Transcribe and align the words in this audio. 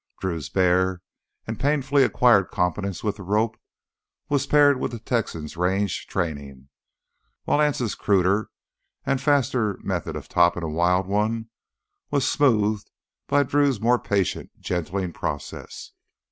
Drew's 0.19 0.49
bare 0.49 1.03
and 1.45 1.59
painfully 1.59 2.01
acquired 2.03 2.47
competence 2.49 3.03
with 3.03 3.17
the 3.17 3.21
rope 3.21 3.55
was 4.29 4.47
paired 4.47 4.81
to 4.81 4.87
the 4.87 4.97
Texan's 4.97 5.55
range 5.55 6.07
training, 6.07 6.69
while 7.43 7.61
Anse's 7.61 7.93
cruder 7.93 8.49
and 9.05 9.21
faster 9.21 9.77
methods 9.83 10.17
of 10.17 10.27
"toppin' 10.27 10.63
a 10.63 10.67
wild 10.69 11.05
one" 11.05 11.51
were 12.09 12.19
smoothed 12.19 12.89
by 13.27 13.43
Drew's 13.43 13.79
more 13.79 13.99
patient 13.99 14.49
gentling 14.59 15.13
process. 15.13 15.91